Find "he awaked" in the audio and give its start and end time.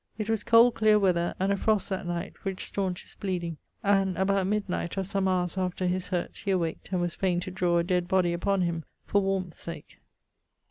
6.37-6.91